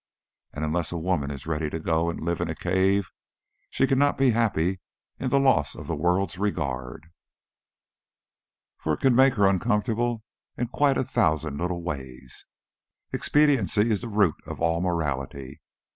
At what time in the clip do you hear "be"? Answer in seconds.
4.17-4.31